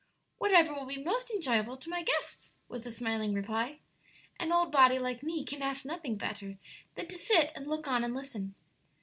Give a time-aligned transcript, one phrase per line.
[0.39, 3.81] "Whatever will be most enjoyable to my guests," was the smiling reply.
[4.39, 6.57] "An old body like me can ask nothing better
[6.95, 8.55] than to sit and look on and listen."